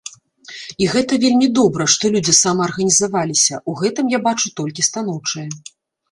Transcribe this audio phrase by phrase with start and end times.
[0.83, 5.45] І гэта вельмі добра, што людзі самаарганізаваліся, у гэтым я бачу толькі станоўчае.